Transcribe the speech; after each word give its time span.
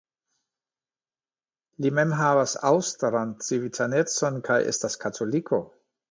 Li 1.85 1.91
mem 1.99 2.15
havas 2.19 2.55
aŭstran 2.69 3.33
civitanecon 3.49 4.39
kaj 4.49 4.57
estas 4.73 4.97
katoliko. 5.05 5.61